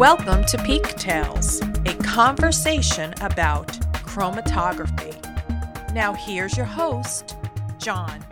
[0.00, 5.12] Welcome to Peak Tales, a conversation about chromatography.
[5.92, 7.36] Now, here's your host,
[7.76, 8.24] John.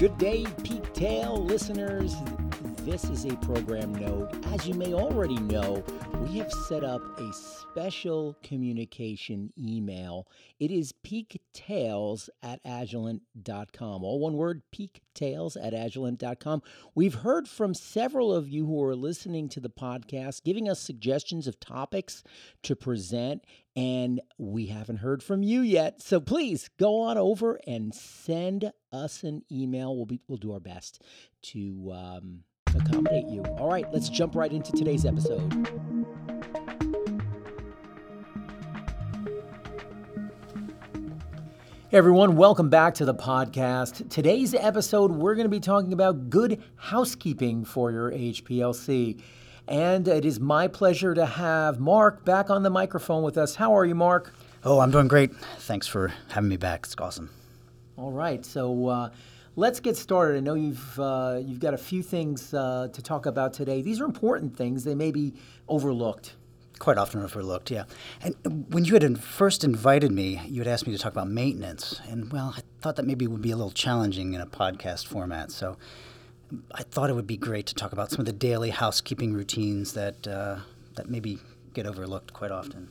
[0.00, 2.16] Good day, Peak Tale listeners.
[2.86, 4.30] This is a program note.
[4.54, 5.82] As you may already know,
[6.20, 10.28] we have set up a special communication email.
[10.60, 14.04] It is peaktales at agilent.com.
[14.04, 16.62] All one word, peaktales at agilent.com.
[16.94, 21.48] We've heard from several of you who are listening to the podcast, giving us suggestions
[21.48, 22.22] of topics
[22.62, 23.42] to present,
[23.74, 26.02] and we haven't heard from you yet.
[26.02, 29.96] So please go on over and send us an email.
[29.96, 31.02] We'll, be, we'll do our best
[31.46, 31.92] to.
[31.92, 32.44] Um,
[32.76, 33.42] accommodate you.
[33.58, 35.68] All right, let's jump right into today's episode.
[41.88, 44.10] Hey everyone, welcome back to the podcast.
[44.10, 49.20] Today's episode, we're going to be talking about good housekeeping for your HPLC.
[49.68, 53.54] And it is my pleasure to have Mark back on the microphone with us.
[53.54, 54.34] How are you, Mark?
[54.64, 55.34] Oh, I'm doing great.
[55.58, 56.86] Thanks for having me back.
[56.86, 57.30] It's awesome.
[57.96, 58.44] All right.
[58.44, 59.10] So, uh,
[59.56, 60.36] let's get started.
[60.36, 63.82] I know you've uh, you've got a few things uh, to talk about today.
[63.82, 64.84] These are important things.
[64.84, 65.34] They may be
[65.68, 66.36] overlooked.
[66.78, 67.84] Quite often overlooked, yeah.
[68.20, 72.00] And when you had first invited me, you had asked me to talk about maintenance,
[72.08, 75.50] and well, I thought that maybe would be a little challenging in a podcast format.
[75.50, 75.78] So
[76.72, 79.94] I thought it would be great to talk about some of the daily housekeeping routines
[79.94, 80.58] that uh,
[80.96, 81.38] that maybe
[81.72, 82.90] get overlooked quite often.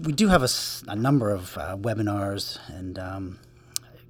[0.00, 0.48] We do have a,
[0.86, 3.38] a number of uh, webinars and um,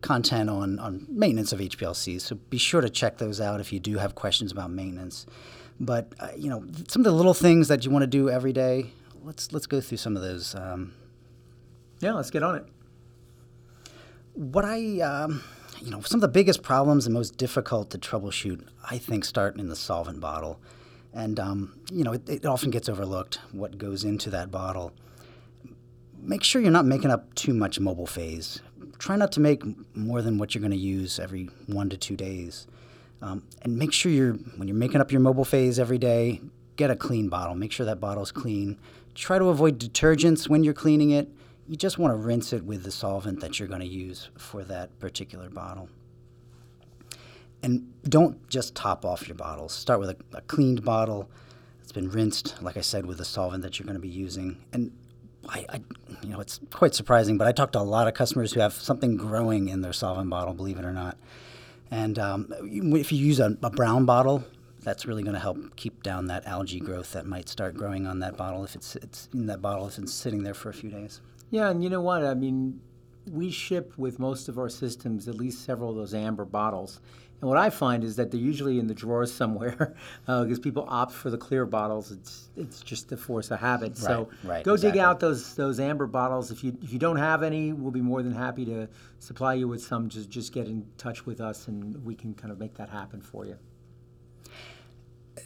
[0.01, 2.21] content on, on maintenance of HPLCs.
[2.21, 5.27] So be sure to check those out if you do have questions about maintenance.
[5.81, 8.53] But uh, you know, some of the little things that you want to do every
[8.53, 8.93] day.
[9.23, 10.55] Let's let's go through some of those.
[10.55, 10.95] Um,
[12.01, 12.65] yeah, let's get on it.
[14.35, 15.43] What I um,
[15.81, 19.59] you know, some of the biggest problems and most difficult to troubleshoot, I think, start
[19.59, 20.61] in the solvent bottle.
[21.13, 24.93] And, um, you know, it, it, often gets overlooked what goes into that bottle.
[26.21, 28.61] Make sure you're not making up too much mobile phase
[28.99, 29.63] try not to make
[29.97, 32.67] more than what you're going to use every one to two days.
[33.21, 36.41] Um, and make sure you're, when you're making up your mobile phase every day,
[36.77, 37.55] get a clean bottle.
[37.55, 38.79] Make sure that bottle's clean.
[39.15, 41.29] Try to avoid detergents when you're cleaning it.
[41.67, 44.65] You just want to rinse it with the solvent that you're going to use for
[44.65, 45.89] that particular bottle.
[47.63, 49.73] And don't just top off your bottles.
[49.73, 51.29] Start with a, a cleaned bottle
[51.81, 54.65] that's been rinsed, like I said, with the solvent that you're going to be using.
[54.73, 54.93] And
[55.47, 55.81] I, I,
[56.23, 58.73] you know, it's quite surprising, but I talk to a lot of customers who have
[58.73, 61.17] something growing in their solvent bottle, believe it or not.
[61.91, 64.45] And um, if you use a, a brown bottle,
[64.83, 68.21] that's really going to help keep down that algae growth that might start growing on
[68.21, 70.91] that bottle if it's, it's in that bottle if it's sitting there for a few
[70.91, 71.21] days.
[71.51, 72.25] Yeah, and you know what?
[72.25, 72.81] I mean,
[73.31, 77.01] we ship with most of our systems at least several of those amber bottles.
[77.41, 79.95] And what I find is that they're usually in the drawers somewhere
[80.27, 82.11] because uh, people opt for the clear bottles.
[82.11, 83.91] It's it's just the force of habit.
[83.91, 84.99] Right, so right, go exactly.
[84.99, 86.51] dig out those those amber bottles.
[86.51, 88.89] If you if you don't have any, we'll be more than happy to
[89.21, 90.09] supply you with some.
[90.09, 93.21] Just just get in touch with us, and we can kind of make that happen
[93.21, 93.57] for you.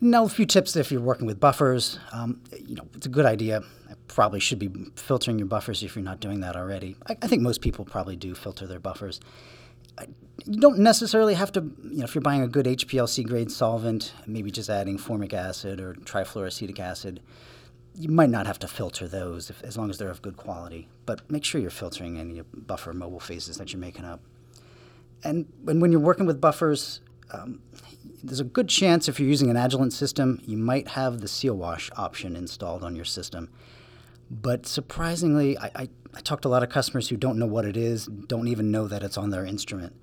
[0.00, 1.98] Now, a few tips if you're working with buffers.
[2.12, 3.62] Um, you know, it's a good idea.
[4.08, 6.96] Probably should be filtering your buffers if you're not doing that already.
[7.08, 9.20] I, I think most people probably do filter their buffers
[10.44, 14.12] you don't necessarily have to, you know, if you're buying a good HPLC grade solvent,
[14.26, 17.20] maybe just adding formic acid or trifluoroacetic acid,
[17.94, 20.88] you might not have to filter those if, as long as they're of good quality.
[21.06, 24.20] But make sure you're filtering any buffer mobile phases that you're making up.
[25.24, 27.00] And, and when you're working with buffers,
[27.32, 27.60] um,
[28.22, 31.54] there's a good chance if you're using an Agilent system, you might have the seal
[31.54, 33.48] wash option installed on your system.
[34.30, 37.64] But surprisingly, I, I, I talked to a lot of customers who don't know what
[37.64, 39.94] it is, don't even know that it's on their instrument.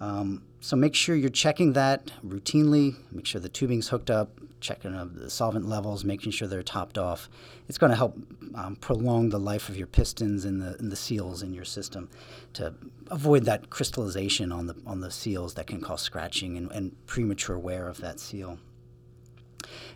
[0.00, 2.96] Um, so make sure you're checking that routinely.
[3.12, 7.28] Make sure the tubing's hooked up, checking the solvent levels, making sure they're topped off.
[7.68, 8.16] It's going to help
[8.54, 12.10] um, prolong the life of your pistons and the, and the seals in your system
[12.54, 12.74] to
[13.10, 17.58] avoid that crystallization on the on the seals that can cause scratching and, and premature
[17.58, 18.58] wear of that seal.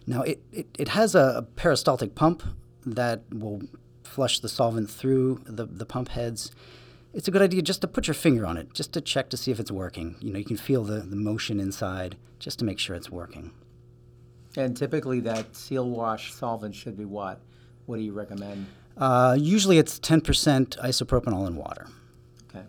[0.06, 2.42] Now it, it, it has a, a peristaltic pump
[2.86, 3.62] that will
[4.02, 6.50] flush the solvent through the, the pump heads
[7.12, 9.36] it's a good idea just to put your finger on it, just to check to
[9.36, 10.16] see if it's working.
[10.20, 13.50] You know, you can feel the, the motion inside just to make sure it's working.
[14.56, 17.40] And typically, that seal wash solvent should be what?
[17.86, 18.66] What do you recommend?
[18.96, 21.86] Uh, usually, it's 10% isopropanol in water.
[22.48, 22.64] Okay.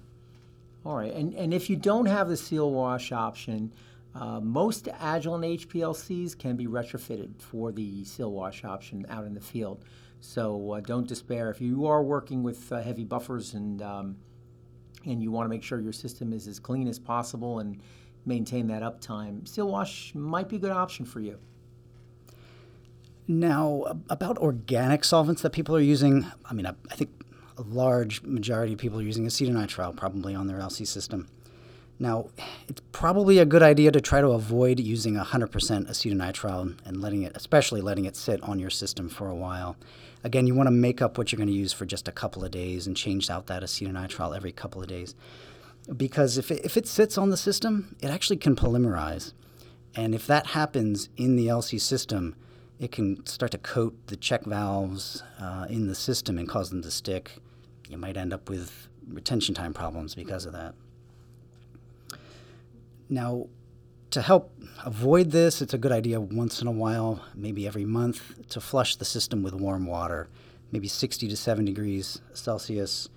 [0.86, 1.14] All right.
[1.14, 3.74] And, and if you don't have the seal wash option,
[4.14, 9.42] uh, most Agilent HPLCs can be retrofitted for the seal wash option out in the
[9.42, 9.84] field.
[10.20, 11.50] So uh, don't despair.
[11.50, 14.18] If you are working with uh, heavy buffers and um,
[15.06, 17.82] and you want to make sure your system is as clean as possible and
[18.26, 21.38] maintain that uptime, Seal Wash might be a good option for you.
[23.28, 27.10] Now, about organic solvents that people are using, I mean, I, I think
[27.58, 31.28] a large majority of people are using acetonitrile probably on their LC system.
[32.00, 32.30] Now,
[32.68, 37.34] it's probably a good idea to try to avoid using 100% acetonitrile and letting it,
[37.36, 39.78] especially letting it sit on your system for a while.
[40.24, 42.44] Again, you want to make up what you're going to use for just a couple
[42.44, 45.16] of days and change out that acetonitrile every couple of days.
[45.96, 49.34] Because if it, if it sits on the system, it actually can polymerize.
[49.96, 52.36] And if that happens in the LC system,
[52.80, 56.82] it can start to coat the check valves uh, in the system and cause them
[56.84, 57.40] to stick.
[57.90, 60.76] You might end up with retention time problems because of that.
[63.10, 63.48] Now,
[64.12, 64.52] to help
[64.86, 68.96] avoid this, it's a good idea once in a while, maybe every month, to flush
[68.96, 70.30] the system with warm water,
[70.72, 73.10] maybe 60 to 70 degrees Celsius.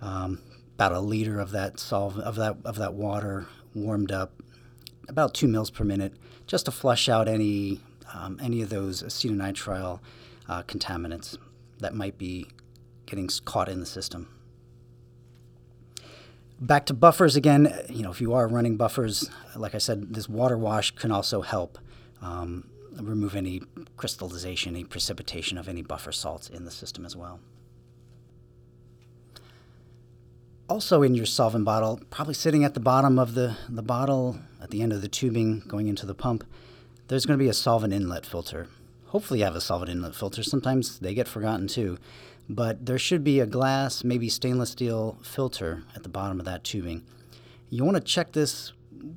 [0.00, 0.40] Um,
[0.74, 4.32] about a liter of that of that of that water warmed up,
[5.10, 6.14] about two mils per minute,
[6.46, 7.80] just to flush out any
[8.14, 10.00] um, any of those acetonitrile
[10.48, 11.36] uh, contaminants
[11.80, 12.46] that might be
[13.04, 14.39] getting caught in the system.
[16.60, 17.72] Back to buffers again.
[17.88, 21.40] You know, if you are running buffers, like I said, this water wash can also
[21.40, 21.78] help
[22.20, 22.68] um,
[23.00, 23.62] remove any
[23.96, 27.40] crystallization, any precipitation of any buffer salts in the system as well.
[30.68, 34.70] Also, in your solvent bottle, probably sitting at the bottom of the, the bottle, at
[34.70, 36.44] the end of the tubing going into the pump,
[37.08, 38.68] there's going to be a solvent inlet filter.
[39.06, 40.42] Hopefully, you have a solvent inlet filter.
[40.42, 41.98] Sometimes they get forgotten too
[42.50, 46.64] but there should be a glass, maybe stainless steel filter at the bottom of that
[46.64, 47.04] tubing.
[47.68, 48.72] You want to check this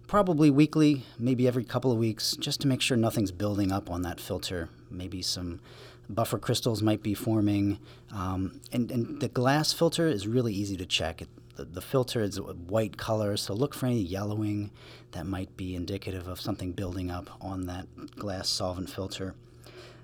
[0.06, 4.04] probably weekly, maybe every couple of weeks, just to make sure nothing's building up on
[4.04, 4.70] that filter.
[4.92, 5.62] Maybe some
[6.08, 7.80] buffer crystals might be forming.
[8.14, 11.24] Um, and, and the glass filter is really easy to check.
[11.24, 14.70] It, the, the filter is a white color, so look for any yellowing
[15.14, 19.34] that might be indicative of something building up on that glass solvent filter.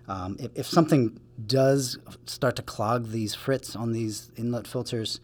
[0.09, 5.19] Um, if, if, something does start to clog these frits on these inlet filters,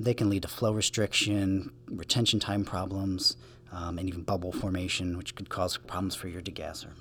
[0.00, 3.36] they can lead to flow restriction, retention time problems,
[3.70, 6.92] um, and even bubble formation, which could cause problems for your degasser.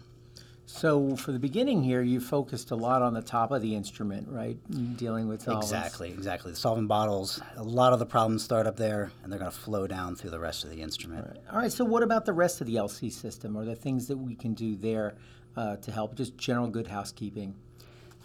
[0.66, 4.28] So, for the beginning here, you focused a lot on the top of the instrument,
[4.30, 4.58] right?
[4.98, 5.72] Dealing with solvents.
[5.72, 6.52] Exactly, exactly.
[6.52, 9.58] The solvent bottles, a lot of the problems start up there, and they're going to
[9.58, 11.26] flow down through the rest of the instrument.
[11.26, 11.44] All right.
[11.52, 11.72] All right.
[11.72, 13.58] So, what about the rest of the LC system?
[13.58, 15.16] Are there things that we can do there
[15.56, 16.16] uh, to help?
[16.16, 17.56] Just general good housekeeping.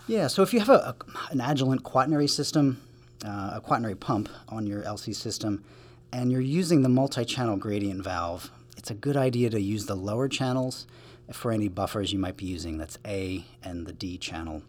[0.07, 0.97] Yeah, so if you have a, a
[1.31, 2.81] an Agilent quaternary system,
[3.25, 5.65] uh, a quaternary pump on your LC system,
[6.13, 10.29] and you're using the multi-channel gradient valve, it's a good idea to use the lower
[10.29, 10.87] channels
[11.33, 12.79] for any buffers you might be using.
[12.79, 14.63] That's A and the D channel.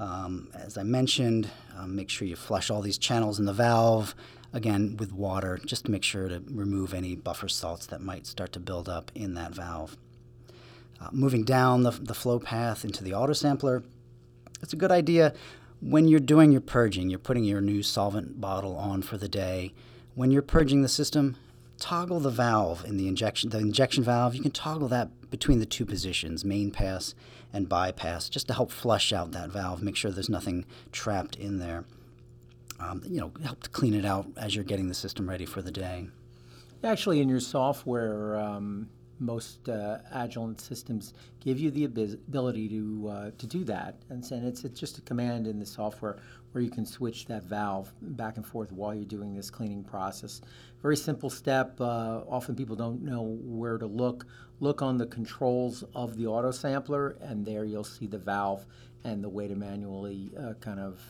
[0.00, 4.14] Um, as I mentioned, um, make sure you flush all these channels in the valve,
[4.52, 8.52] again with water, just to make sure to remove any buffer salts that might start
[8.52, 9.96] to build up in that valve.
[11.00, 13.82] Uh, moving down the, the flow path into the auto sampler,
[14.62, 15.32] it's a good idea
[15.80, 19.72] when you're doing your purging, you're putting your new solvent bottle on for the day.
[20.14, 21.36] When you're purging the system,
[21.78, 24.34] toggle the valve in the injection the injection valve.
[24.34, 27.14] You can toggle that between the two positions, main pass
[27.52, 31.58] and bypass, just to help flush out that valve, make sure there's nothing trapped in
[31.58, 31.84] there.
[32.80, 35.62] Um, you know, help to clean it out as you're getting the system ready for
[35.62, 36.08] the day.
[36.84, 38.88] Actually, in your software, um,
[39.20, 44.46] most uh, Agilent systems give you the ability to uh, to do that, and, and
[44.46, 46.18] it's it's just a command in the software
[46.52, 50.40] where you can switch that valve back and forth while you're doing this cleaning process.
[50.80, 51.80] Very simple step.
[51.80, 54.26] Uh, often people don't know where to look.
[54.60, 58.66] Look on the controls of the auto sampler, and there you'll see the valve
[59.04, 61.00] and the way to manually uh, kind of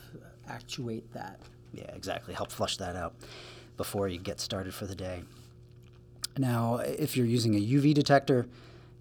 [0.47, 1.39] actuate that.
[1.73, 2.33] Yeah, exactly.
[2.33, 3.15] Help flush that out
[3.77, 5.23] before you get started for the day.
[6.39, 8.47] Now, if you're using a UV detector,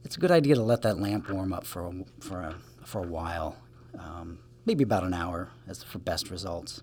[0.05, 2.99] it's a good idea to let that lamp warm up for a, for a, for
[2.99, 3.57] a while,
[3.97, 6.83] um, maybe about an hour as for best results.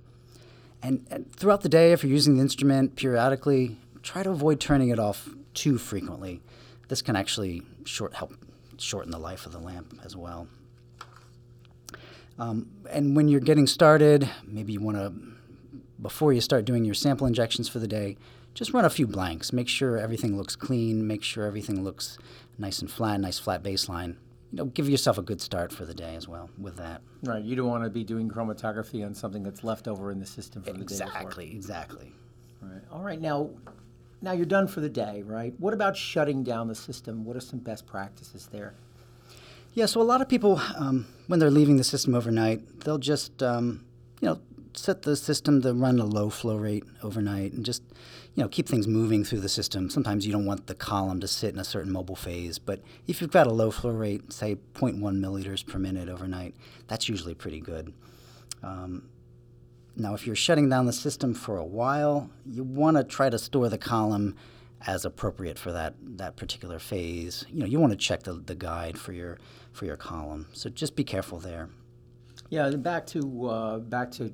[0.81, 4.88] And, and, throughout the day, if you're using the instrument periodically, try to avoid turning
[4.88, 6.39] it off too frequently.
[6.88, 8.33] This can actually short, help
[8.77, 10.47] shorten the life of the lamp as well.
[12.39, 15.12] Um, and when you're getting started, maybe you want to,
[16.01, 18.15] before you start doing your sample injections for the day,
[18.55, 19.53] just run a few blanks.
[19.53, 21.05] Make sure everything looks clean.
[21.05, 22.17] Make sure everything looks
[22.57, 24.15] nice and flat, nice flat baseline.
[24.51, 27.01] You know, give yourself a good start for the day as well with that.
[27.24, 27.43] Right.
[27.43, 30.63] You don't want to be doing chromatography on something that's left over in the system
[30.63, 31.55] from exactly, the day.
[31.57, 32.07] Exactly.
[32.07, 32.13] Exactly.
[32.62, 32.81] Right.
[32.91, 33.19] All right.
[33.19, 33.50] Now,
[34.21, 35.53] now you're done for the day, right?
[35.59, 37.25] What about shutting down the system?
[37.25, 38.74] What are some best practices there?
[39.74, 39.88] Yeah.
[39.88, 43.83] So a lot of people, um, when they're leaving the system overnight, they'll just, um,
[44.21, 44.39] you know,
[44.75, 47.84] set the system to run a low flow rate overnight and just
[48.34, 49.89] you know keep things moving through the system.
[49.89, 53.22] Sometimes you don't want the column to sit in a certain mobile phase, but if
[53.22, 56.55] you've got a low flow rate, say 0.1 milliliters per minute overnight,
[56.88, 57.94] that's usually pretty good.
[58.63, 59.10] Um,
[59.98, 63.39] now, if you're shutting down the system for a while, you want to try to
[63.39, 64.36] store the column
[64.86, 67.46] as appropriate for that, that particular phase.
[67.50, 69.39] You know, you want to check the, the guide for your
[69.72, 70.48] for your column.
[70.53, 71.70] So just be careful there.
[72.50, 74.34] Yeah, back to uh, back to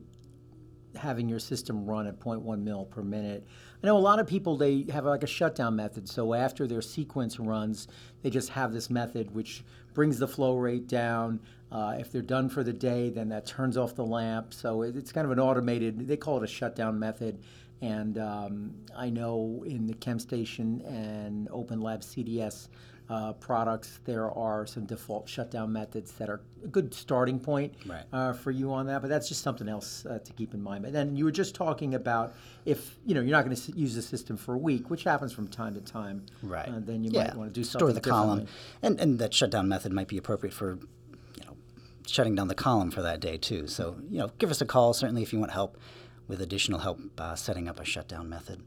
[0.96, 3.46] having your system run at 0.1 mil per minute.
[3.84, 6.08] I know a lot of people they have like a shutdown method.
[6.08, 7.88] So after their sequence runs,
[8.22, 11.40] they just have this method which brings the flow rate down.
[11.72, 14.54] Uh, if they're done for the day, then that turns off the lamp.
[14.54, 16.08] So it's kind of an automated.
[16.08, 17.40] They call it a shutdown method.
[17.82, 22.68] And um, I know in the ChemStation and OpenLab CDS
[23.12, 28.06] uh, products, there are some default shutdown methods that are a good starting point right.
[28.14, 29.02] uh, for you on that.
[29.02, 30.86] But that's just something else uh, to keep in mind.
[30.86, 33.96] And then you were just talking about if you know you're not going to use
[33.96, 36.26] the system for a week, which happens from time to time.
[36.42, 36.70] Right.
[36.70, 37.26] Uh, then you yeah.
[37.26, 38.48] might want to do store the column,
[38.82, 40.80] and and that shutdown method might be appropriate for
[41.36, 41.58] you know
[42.08, 43.68] shutting down the column for that day too.
[43.68, 45.78] So you know, give us a call certainly if you want help
[46.30, 48.64] with additional help uh, setting up a shutdown method.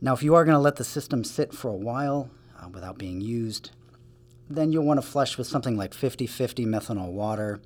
[0.00, 2.98] Now, if you are going to let the system sit for a while uh, without
[2.98, 3.70] being used,
[4.48, 7.60] then you'll want to flush with something like 50 50 methanol water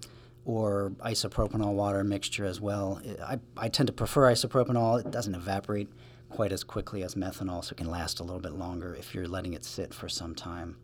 [0.44, 3.00] or isopropanol water mixture as well.
[3.22, 5.88] I, I tend to prefer isopropanol, it doesn't evaporate
[6.28, 9.28] quite as quickly as methanol, so it can last a little bit longer if you're
[9.28, 10.76] letting it sit for some time.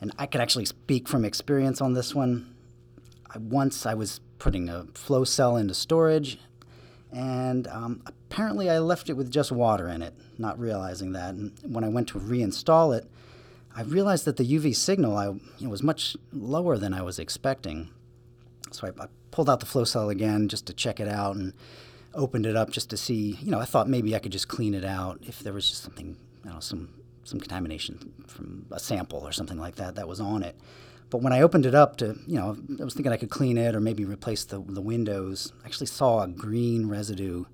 [0.00, 2.54] And I can actually speak from experience on this one.
[3.30, 6.38] I, once I was putting a flow cell into storage,
[7.12, 11.34] and um, apparently I left it with just water in it, not realizing that.
[11.34, 13.06] And when I went to reinstall it,
[13.76, 15.34] I realized that the UV signal I,
[15.66, 17.90] was much lower than I was expecting.
[18.70, 21.54] So I, I, pulled out the flow cell again just to check it out and
[22.12, 23.38] opened it up just to see.
[23.40, 25.82] You know, I thought maybe I could just clean it out if there was just
[25.82, 26.90] something, you know, some
[27.24, 30.56] some contamination from a sample or something like that that was on it.
[31.12, 33.58] But when I opened it up to, you know, I was thinking I could clean
[33.58, 35.52] it or maybe replace the, the windows.
[35.62, 37.44] I actually saw a green residue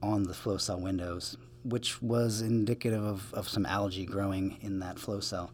[0.00, 5.00] on the flow cell windows, which was indicative of, of some algae growing in that
[5.00, 5.50] flow cell.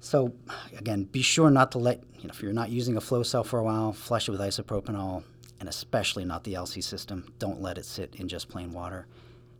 [0.00, 0.34] So
[0.76, 3.44] again, be sure not to let, you know, if you're not using a flow cell
[3.44, 5.22] for a while, flush it with isopropanol,
[5.60, 7.32] and especially not the LC system.
[7.38, 9.06] Don't let it sit in just plain water.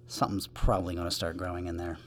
[0.09, 1.99] Something's probably going to start growing in there.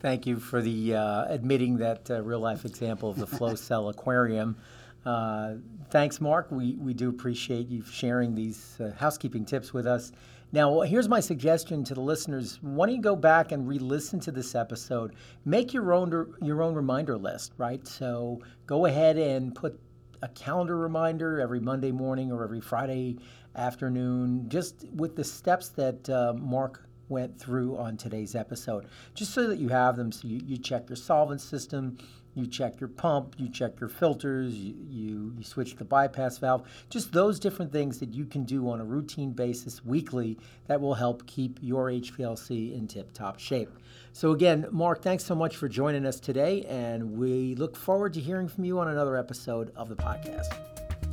[0.00, 3.88] Thank you for the uh, admitting that uh, real life example of the flow cell
[3.88, 4.56] aquarium.
[5.04, 5.54] Uh,
[5.90, 6.52] thanks, Mark.
[6.52, 10.12] We, we do appreciate you sharing these uh, housekeeping tips with us.
[10.52, 12.58] Now, here's my suggestion to the listeners.
[12.62, 15.14] Why don't you go back and re-listen to this episode?
[15.44, 17.86] Make your own your own reminder list, right?
[17.86, 19.78] So go ahead and put
[20.22, 23.18] a calendar reminder every Monday morning or every Friday
[23.56, 29.46] afternoon, just with the steps that uh, Mark went through on today's episode, just so
[29.48, 30.12] that you have them.
[30.12, 31.98] So you, you check your solvent system,
[32.34, 36.68] you check your pump, you check your filters, you, you, you, switch the bypass valve,
[36.88, 40.38] just those different things that you can do on a routine basis weekly
[40.68, 43.70] that will help keep your HPLC in tip top shape.
[44.12, 48.20] So, again, Mark, thanks so much for joining us today, and we look forward to
[48.20, 50.54] hearing from you on another episode of the podcast.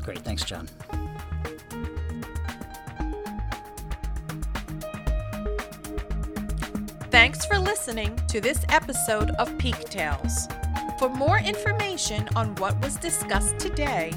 [0.03, 0.19] Great.
[0.19, 0.69] Thanks, John.
[7.15, 10.49] Thanks for listening to this episode of Peak Tales.
[10.99, 14.11] For more information on what was discussed today,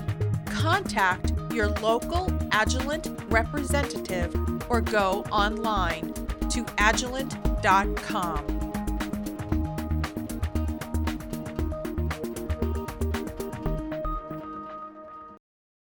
[0.47, 4.35] contact your local Agilent representative
[4.69, 6.13] or go online
[6.51, 8.58] to agilent.com.